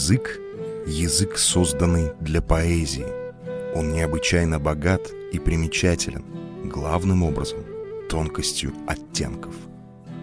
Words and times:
язык– 0.00 0.40
язык, 0.86 1.36
созданный 1.36 2.12
для 2.20 2.40
поэзии. 2.40 3.04
Он 3.74 3.92
необычайно 3.92 4.58
богат 4.58 5.10
и 5.30 5.38
примечателен, 5.38 6.24
главным 6.64 7.22
образом– 7.22 7.58
тонкостью 8.08 8.72
оттенков. 8.86 9.54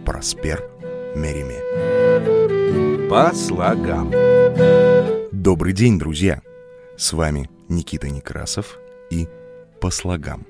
Проспер 0.03 0.67
Мериме. 1.15 1.59
По 3.07 3.31
слогам. 3.35 4.11
Добрый 5.31 5.73
день, 5.73 5.99
друзья! 5.99 6.41
С 6.97 7.13
вами 7.13 7.47
Никита 7.69 8.09
Некрасов 8.09 8.79
и 9.11 9.27
«По 9.79 9.91
слогам». 9.91 10.47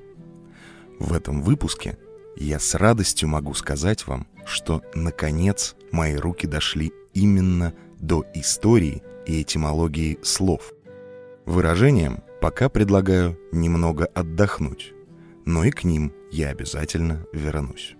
В 0.99 1.11
этом 1.11 1.41
выпуске 1.41 1.97
я 2.37 2.59
с 2.59 2.75
радостью 2.75 3.27
могу 3.27 3.53
сказать 3.55 4.07
вам, 4.07 4.25
что, 4.45 4.81
наконец, 4.95 5.75
мои 5.91 6.15
руки 6.15 6.47
дошли 6.47 6.93
именно 7.13 7.71
до 7.71 7.86
истории 8.33 9.01
и 9.25 9.41
этимологии 9.41 10.19
слов. 10.23 10.73
Выражением 11.45 12.23
пока 12.41 12.69
предлагаю 12.69 13.39
немного 13.51 14.05
отдохнуть, 14.05 14.93
но 15.45 15.63
и 15.63 15.71
к 15.71 15.83
ним 15.83 16.13
я 16.31 16.49
обязательно 16.49 17.25
вернусь. 17.33 17.95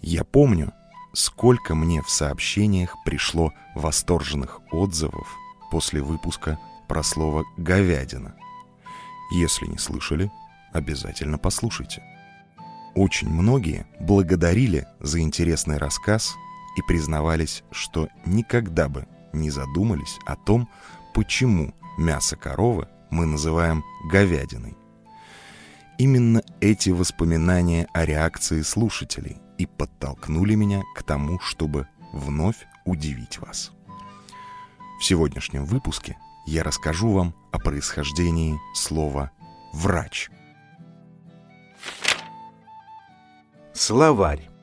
Я 0.00 0.24
помню, 0.24 0.72
сколько 1.12 1.74
мне 1.74 2.02
в 2.02 2.10
сообщениях 2.10 2.94
пришло 3.04 3.52
восторженных 3.74 4.60
отзывов 4.72 5.28
после 5.70 6.00
выпуска 6.00 6.58
про 6.88 7.02
слово 7.02 7.44
«говядина». 7.56 8.34
Если 9.32 9.66
не 9.66 9.78
слышали, 9.78 10.30
обязательно 10.72 11.38
послушайте. 11.38 12.02
Очень 12.94 13.28
многие 13.28 13.86
благодарили 14.00 14.86
за 15.00 15.20
интересный 15.20 15.78
рассказ 15.78 16.34
и 16.76 16.82
признавались, 16.82 17.62
что 17.70 18.08
никогда 18.26 18.88
бы 18.88 19.06
не 19.32 19.50
задумались 19.50 20.18
о 20.26 20.36
том, 20.36 20.68
почему 21.12 21.74
мясо 21.98 22.36
коровы 22.36 22.88
мы 23.10 23.26
называем 23.26 23.84
говядиной. 24.10 24.76
Именно 25.98 26.42
эти 26.60 26.90
воспоминания 26.90 27.86
о 27.92 28.04
реакции 28.04 28.62
слушателей 28.62 29.38
и 29.58 29.66
подтолкнули 29.66 30.54
меня 30.54 30.82
к 30.96 31.02
тому, 31.04 31.38
чтобы 31.38 31.86
вновь 32.12 32.66
удивить 32.84 33.38
вас. 33.38 33.70
В 34.98 35.04
сегодняшнем 35.04 35.64
выпуске 35.64 36.16
я 36.46 36.62
расскажу 36.62 37.12
вам 37.12 37.34
о 37.52 37.58
происхождении 37.58 38.58
слова 38.74 39.30
«врач». 39.72 40.30
Словарь. 43.72 44.53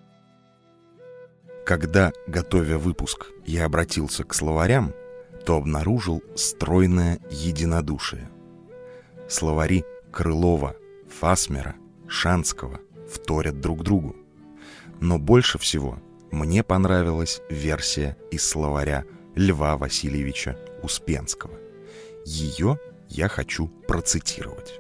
Когда, 1.66 2.12
готовя 2.28 2.78
выпуск, 2.78 3.28
я 3.46 3.66
обратился 3.66 4.24
к 4.24 4.34
словарям, 4.34 4.94
то 5.46 5.56
обнаружил 5.58 6.24
стройное 6.36 7.20
единодушие. 7.30 8.30
Словари 9.28 9.86
Крылова, 10.12 10.76
Фасмера, 11.20 11.76
Шанского 12.08 12.80
вторят 13.10 13.60
друг 13.62 13.84
другу. 13.84 14.16
Но 15.00 15.18
больше 15.18 15.58
всего 15.58 16.00
мне 16.32 16.64
понравилась 16.64 17.42
версия 17.50 18.18
из 18.32 18.44
словаря 18.48 19.06
Льва 19.36 19.78
Васильевича 19.78 20.58
Успенского. 20.84 21.54
Ее 22.26 22.78
я 23.10 23.28
хочу 23.28 23.68
процитировать. 23.88 24.80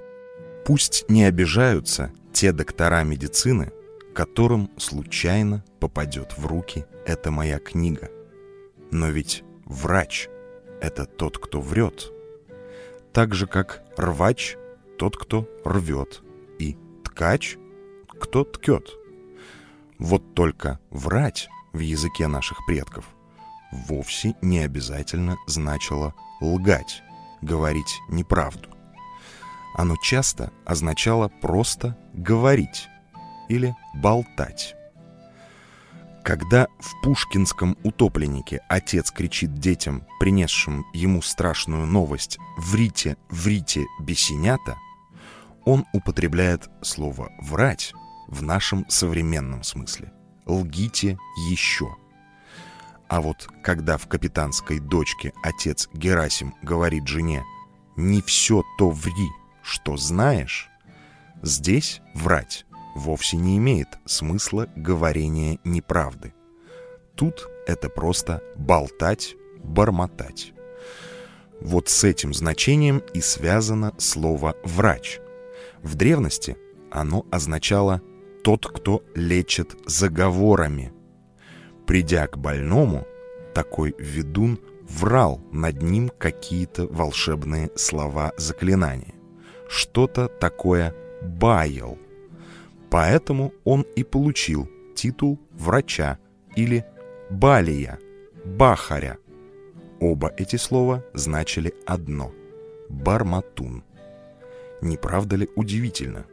Пусть 0.65 1.05
не 1.09 1.23
обижаются 1.25 2.11
те 2.33 2.52
доктора 2.52 3.03
медицины, 3.03 3.71
которым 4.14 4.70
случайно 4.78 5.64
попадет 5.80 6.38
в 6.38 6.45
руки 6.45 6.86
эта 7.06 7.31
моя 7.31 7.59
книга. 7.59 8.09
Но 8.92 9.09
ведь 9.09 9.44
врач— 9.66 10.28
это 10.81 11.06
тот, 11.06 11.38
кто 11.38 11.62
врет. 11.62 12.12
Так 13.14 13.34
же, 13.34 13.48
как 13.48 13.83
рвач— 13.98 14.58
тот, 14.98 15.17
кто 15.17 15.48
рвет, 15.64 16.21
и 16.60 16.77
ткач— 17.04 17.58
кто 18.20 18.44
ткет. 18.44 18.89
Вот 19.98 20.33
только 20.33 20.80
врать 20.89 21.50
в 21.73 21.80
языке 21.80 22.27
наших 22.27 22.66
предков 22.66 23.05
вовсе 23.71 24.36
не 24.42 24.60
обязательно 24.60 25.38
значило 25.48 26.14
лгать, 26.42 27.02
говорить 27.42 28.00
неправду. 28.10 28.70
Оно 29.76 29.95
часто 30.02 30.52
означало 30.66 31.30
просто 31.30 31.98
говорить, 32.14 32.89
или 33.52 33.76
болтать. 33.94 34.76
Когда 36.23 36.67
в 36.80 37.02
пушкинском 37.02 37.78
утопленнике 37.84 38.62
отец 38.70 39.12
кричит 39.12 39.56
детям, 39.56 40.06
принесшим 40.20 40.86
ему 40.94 41.22
страшную 41.22 41.86
новость 41.86 42.38
«Врите, 42.58 43.17
врите, 43.30 43.86
бесенята», 44.00 44.78
он 45.66 45.86
употребляет 45.94 46.70
слово 46.82 47.32
«врать» 47.42 47.94
в 48.28 48.42
нашем 48.44 48.88
современном 48.88 49.64
смысле. 49.64 50.14
«Лгите 50.45 51.18
еще». 51.50 51.95
А 53.10 53.20
вот 53.20 53.50
когда 53.64 53.98
в 53.98 54.08
«Капитанской 54.08 54.80
дочке» 54.80 55.33
отец 55.44 55.89
Герасим 55.94 56.56
говорит 56.62 57.08
жене 57.08 57.44
«Не 57.98 58.22
все 58.22 58.64
то 58.78 58.89
ври, 58.89 59.28
что 59.64 59.98
знаешь», 59.98 60.70
здесь 61.42 62.02
«врать» 62.14 62.66
вовсе 62.95 63.37
не 63.37 63.57
имеет 63.57 63.87
смысла 64.05 64.67
говорения 64.75 65.59
неправды. 65.63 66.33
Тут 67.15 67.49
это 67.67 67.89
просто 67.89 68.41
болтать, 68.55 69.35
бормотать. 69.63 70.53
Вот 71.59 71.89
с 71.89 72.03
этим 72.03 72.33
значением 72.33 73.03
и 73.13 73.21
связано 73.21 73.93
слово 73.97 74.55
«врач». 74.63 75.19
В 75.83 75.95
древности 75.95 76.57
оно 76.91 77.25
означало 77.31 78.02
«тот, 78.43 78.65
кто 78.65 79.03
лечит 79.13 79.75
заговорами». 79.85 80.91
Придя 81.85 82.27
к 82.27 82.37
больному, 82.37 83.05
такой 83.53 83.93
ведун 83.99 84.59
врал 84.81 85.41
над 85.52 85.81
ним 85.81 86.09
какие-то 86.17 86.87
волшебные 86.87 87.69
слова-заклинания. 87.75 89.13
Что-то 89.67 90.27
такое 90.27 90.95
баял– 91.21 91.97
Поэтому 92.91 93.53
он 93.63 93.83
и 93.95 94.03
получил 94.03 94.69
титул 94.95 95.39
врача 95.52 96.19
или 96.57 96.85
балия, 97.29 97.97
бахаря. 98.43 99.17
Оба 100.02 100.33
эти 100.37 100.57
слова 100.57 101.03
значили 101.13 101.73
одно– 101.85 102.33
барматун. 102.89 103.85
Не 104.81 104.97
правда 104.97 105.37
ли 105.37 105.49
удивительно? 105.55 106.25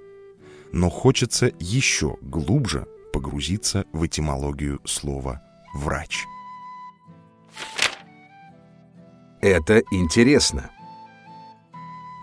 Но 0.73 0.91
хочется 0.91 1.53
еще 1.61 2.17
глубже 2.23 2.89
погрузиться 3.13 3.85
в 3.93 4.05
этимологию 4.05 4.81
слова 4.85 5.41
«врач». 5.75 6.27
Это 9.41 9.81
интересно. 9.93 10.71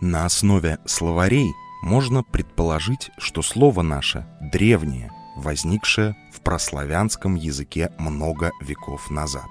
На 0.02 0.26
основе 0.26 0.80
словарей– 0.86 1.54
можно 1.86 2.24
предположить, 2.24 3.12
что 3.20 3.44
слово 3.44 3.84
наше 3.84 4.26
древнее, 4.42 5.12
возникшее 5.36 6.16
в 6.34 6.42
прославянском 6.42 7.36
языке 7.36 7.92
много 8.00 8.52
веков 8.60 9.12
назад. 9.12 9.48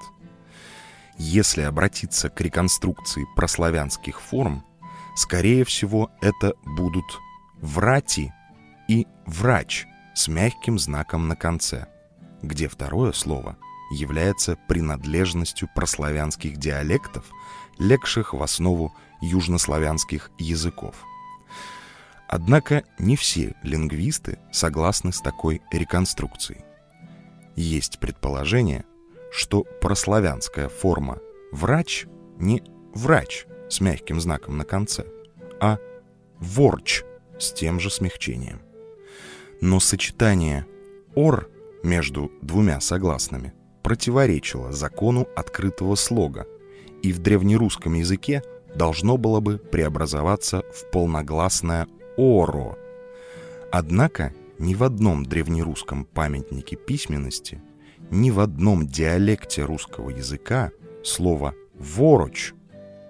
Если 1.16 1.62
обратиться 1.62 2.28
к 2.28 2.40
реконструкции 2.40 3.24
прославянских 3.36 4.20
форм, 4.20 4.64
скорее 5.14 5.64
всего, 5.64 6.10
это 6.20 6.54
будут 6.64 7.04
«врати» 7.60 8.32
и 8.88 9.06
«врач» 9.26 9.86
с 10.16 10.26
мягким 10.26 10.76
знаком 10.76 11.28
на 11.28 11.36
конце, 11.36 11.86
где 12.42 12.66
второе 12.66 13.12
слово 13.12 13.56
является 13.92 14.58
принадлежностью 14.66 15.68
прославянских 15.72 16.56
диалектов, 16.56 17.26
легших 17.78 18.34
в 18.34 18.42
основу 18.42 18.92
южнославянских 19.20 20.32
языков– 20.36 20.96
Однако 22.28 22.84
не 22.98 23.16
все 23.16 23.54
лингвисты 23.62 24.38
согласны 24.52 25.12
с 25.12 25.20
такой 25.20 25.62
реконструкцией. 25.70 26.64
Есть 27.54 27.98
предположение, 28.00 28.84
что 29.30 29.64
прославянская 29.80 30.68
форма 30.68 31.18
«врач» 31.52 32.06
не 32.38 32.62
«врач» 32.94 33.46
с 33.68 33.80
мягким 33.80 34.20
знаком 34.20 34.56
на 34.56 34.64
конце, 34.64 35.04
а 35.60 35.78
«ворч» 36.38 37.04
с 37.38 37.52
тем 37.52 37.80
же 37.80 37.90
смягчением. 37.90 38.60
Но 39.60 39.80
сочетание 39.80 40.66
«ор» 41.14 41.50
между 41.82 42.32
двумя 42.42 42.80
согласными 42.80 43.52
противоречило 43.82 44.72
закону 44.72 45.28
открытого 45.36 45.94
слога, 45.94 46.46
и 47.02 47.12
в 47.12 47.18
древнерусском 47.18 47.94
языке 47.94 48.42
должно 48.74 49.16
было 49.18 49.40
бы 49.40 49.58
преобразоваться 49.58 50.64
в 50.72 50.90
полногласное 50.90 51.86
Оро. 52.16 52.78
Однако 53.72 54.32
ни 54.58 54.74
в 54.74 54.84
одном 54.84 55.24
древнерусском 55.24 56.04
памятнике 56.04 56.76
письменности, 56.76 57.60
ни 58.10 58.30
в 58.30 58.40
одном 58.40 58.86
диалекте 58.86 59.64
русского 59.64 60.10
языка 60.10 60.70
слово 61.02 61.54
«ворочь» 61.74 62.54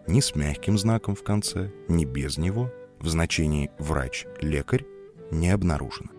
ни 0.06 0.20
с 0.20 0.34
мягким 0.34 0.78
знаком 0.78 1.14
в 1.14 1.22
конце, 1.22 1.70
ни 1.88 2.04
без 2.04 2.38
него 2.38 2.70
в 2.98 3.08
значении 3.08 3.70
«врач-лекарь» 3.78 4.84
не 5.30 5.50
обнаружено. 5.50 6.10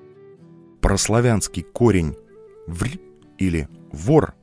Прославянский 0.82 1.64
корень 1.64 2.16
«вр» 2.68 3.00
или 3.38 3.68
«вор» 3.92 4.36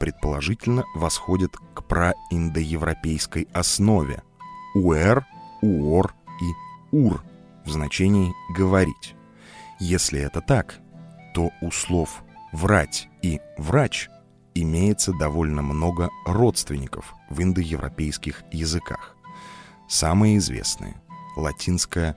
предположительно 0.00 0.84
восходит 0.94 1.56
к 1.74 1.84
праиндоевропейской 1.84 3.48
основе 3.52 4.22
«уэр», 4.74 5.26
«уор» 5.62 6.14
и 6.40 6.96
«ур» 6.96 7.22
в 7.68 7.70
значении 7.70 8.34
«говорить». 8.48 9.14
Если 9.78 10.20
это 10.20 10.40
так, 10.40 10.80
то 11.34 11.50
у 11.60 11.70
слов 11.70 12.24
«врать» 12.52 13.08
и 13.22 13.40
«врач» 13.58 14.08
имеется 14.54 15.12
довольно 15.12 15.62
много 15.62 16.08
родственников 16.24 17.14
в 17.28 17.40
индоевропейских 17.42 18.42
языках. 18.50 19.16
Самые 19.86 20.38
известные– 20.38 21.00
латинское 21.36 22.16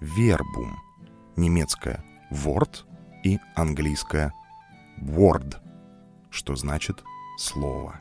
«verbum», 0.00 0.74
немецкое 1.34 2.04
«wort» 2.30 2.84
и 3.24 3.40
английское 3.56 4.32
«word», 5.00 5.56
что 6.30 6.54
значит 6.56 7.02
«слово». 7.38 8.00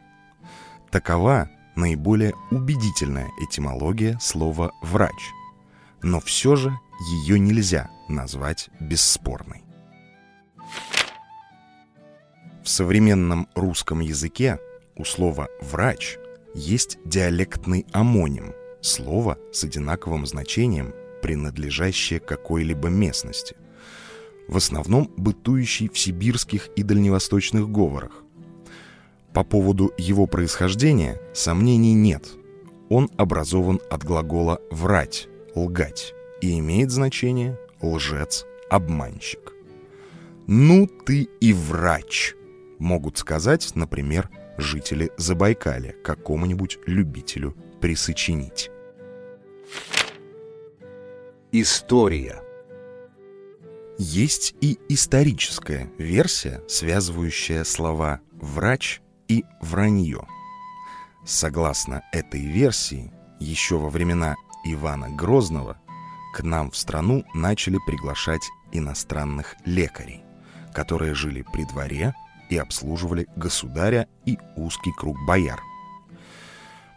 Такова 0.92 1.50
наиболее 1.76 2.34
убедительная 2.52 3.32
этимология 3.40 4.20
слова 4.20 4.72
«врач», 4.82 5.32
но 6.04 6.20
все 6.20 6.56
же 6.56 6.78
ее 7.00 7.40
нельзя 7.40 7.90
назвать 8.10 8.70
бесспорной. 8.80 9.64
В 12.64 12.70
современном 12.70 13.48
русском 13.56 14.00
языке 14.00 14.60
у 14.96 15.04
слова 15.04 15.48
«врач» 15.62 16.18
есть 16.54 17.00
диалектный 17.04 17.86
амоним, 17.92 18.54
слово 18.82 19.38
с 19.52 19.64
одинаковым 19.64 20.26
значением, 20.26 20.94
принадлежащее 21.22 22.20
какой-либо 22.20 22.90
местности, 22.90 23.56
в 24.48 24.58
основном 24.58 25.10
бытующий 25.18 25.90
в 25.90 25.98
сибирских 25.98 26.68
и 26.76 26.84
дальневосточных 26.84 27.70
говорах. 27.70 28.12
По 29.34 29.44
поводу 29.44 29.92
его 29.98 30.28
происхождения 30.28 31.20
сомнений 31.34 31.94
нет. 31.94 32.28
Он 32.90 33.10
образован 33.18 33.82
от 33.90 34.04
глагола 34.04 34.62
«врать», 34.70 35.28
«лгать» 35.56 36.14
и 36.42 36.60
имеет 36.60 36.92
значение 36.92 37.60
«лжец», 37.82 38.46
«обманщик». 38.70 39.54
«Ну 40.48 40.88
ты 40.88 41.30
и 41.40 41.54
врач!» 41.54 42.36
могут 42.80 43.18
сказать, 43.18 43.72
например, 43.76 44.30
жители 44.58 45.12
Забайкалья 45.18 45.94
какому-нибудь 46.04 46.80
любителю 46.86 47.56
присочинить. 47.82 48.70
История 51.52 52.42
Есть 53.98 54.56
и 54.60 54.80
историческая 54.90 55.92
версия, 55.98 56.62
связывающая 56.68 57.64
слова 57.64 58.22
«врач» 58.34 59.02
и 59.28 59.44
«вранье». 59.62 60.28
Согласно 61.26 62.04
этой 62.12 62.42
версии, 62.46 63.14
еще 63.40 63.78
во 63.78 63.90
времена 63.90 64.36
Ивана 64.66 65.10
Грозного 65.10 65.78
к 66.34 66.44
нам 66.44 66.72
в 66.72 66.78
страну 66.78 67.24
начали 67.34 67.78
приглашать 67.86 68.42
иностранных 68.72 69.56
лекарей, 69.66 70.24
которые 70.74 71.14
жили 71.14 71.46
при 71.54 71.66
дворе 71.66 72.16
и 72.50 72.58
обслуживали 72.58 73.28
государя 73.36 74.08
и 74.26 74.38
узкий 74.56 74.92
круг 74.92 75.18
бояр. 75.26 75.62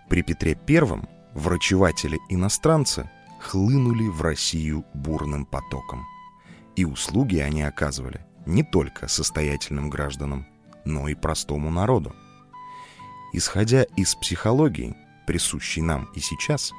При 0.08 0.22
Петре 0.22 0.58
I 0.68 1.02
врачеватели-иностранцы 1.34 3.10
хлынули 3.40 4.08
в 4.08 4.22
Россию 4.22 4.84
бурным 4.94 5.44
потоком. 5.44 6.06
И 6.76 6.84
услуги 6.84 7.38
они 7.38 7.62
оказывали 7.62 8.24
не 8.46 8.62
только 8.62 9.08
состоятельным 9.08 9.90
гражданам, 9.90 10.46
но 10.84 11.08
и 11.08 11.14
простому 11.14 11.70
народу. 11.70 12.14
Исходя 13.32 13.82
из 13.82 14.14
психологии, 14.14 14.96
присущей 15.26 15.82
нам 15.82 16.08
и 16.14 16.20
сейчас, 16.20 16.72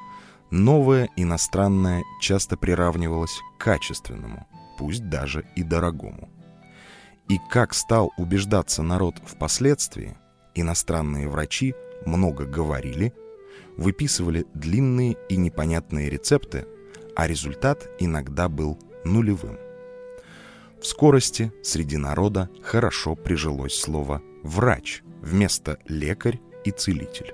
новое 0.49 1.09
иностранное 1.15 2.03
часто 2.21 2.57
приравнивалось 2.57 3.39
к 3.57 3.63
качественному, 3.63 4.47
пусть 4.77 5.09
даже 5.09 5.45
и 5.55 5.63
дорогому. 5.63 6.29
И 7.27 7.39
как 7.49 7.73
стал 7.73 8.11
убеждаться 8.17 8.83
народ 8.83 9.15
впоследствии, 9.25 10.17
иностранные 10.55 11.27
врачи 11.27 11.75
много 12.05 12.45
говорили, 12.45 13.13
выписывали 13.75 14.45
длинные 14.53 15.17
и 15.29 15.35
непонятные 15.35 16.09
рецепты, 16.09 16.65
а 17.15 17.27
результат 17.27 17.89
иногда 17.99 18.47
был 18.47 18.79
нулевым. 19.03 19.57
В 20.81 20.85
скорости 20.85 21.51
среди 21.63 21.97
народа 21.97 22.49
хорошо 22.63 23.15
прижилось 23.15 23.77
слово 23.77 24.21
«врач» 24.43 25.01
вместо 25.21 25.79
«лекарь» 25.87 26.39
и 26.63 26.71
«целитель», 26.71 27.33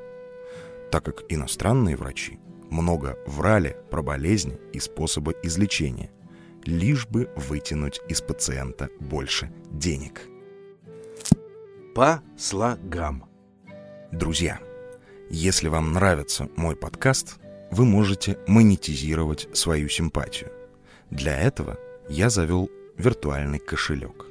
так 0.89 1.04
как 1.04 1.24
иностранные 1.30 1.98
врачи 1.98 2.39
много 2.74 3.18
врали 3.25 3.78
про 3.90 4.04
болезни 4.04 4.60
и 4.74 4.80
способы 4.80 5.36
излечения– 5.44 6.10
лишь 6.66 7.08
бы 7.08 7.30
вытянуть 7.36 8.02
из 8.08 8.22
пациента 8.22 8.90
больше 9.00 9.52
денег. 9.72 10.22
По 11.96 12.22
слогам. 12.38 13.25
Друзья, 14.12 14.60
если 15.30 15.68
вам 15.68 15.94
нравится 15.94 16.50
мой 16.56 16.75
подкаст, 16.75 17.40
вы 17.72 17.86
можете 17.86 18.38
монетизировать 18.48 19.48
свою 19.54 19.90
симпатию. 19.90 20.52
Для 21.10 21.40
этого 21.40 21.80
я 22.10 22.30
завел 22.30 22.69
виртуальный 22.98 23.60
кошелек. 23.60 24.26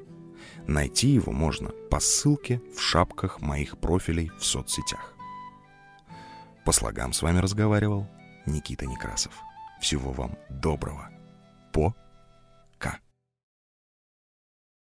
Найти 0.66 1.08
его 1.08 1.32
можно 1.32 1.70
по 1.90 1.98
ссылке 1.98 2.60
в 2.76 2.80
шапках 2.80 3.40
моих 3.40 3.78
профилей 3.78 4.30
в 4.38 4.44
соцсетях. 4.44 5.14
По 6.64 6.70
слогам 6.70 7.12
с 7.12 7.22
вами 7.22 7.38
разговаривал 7.38 8.06
Никита 8.46 8.86
Некрасов. 8.86 9.32
Всего 9.80 10.12
вам 10.12 10.36
доброго. 10.48 11.10
По 11.72 11.94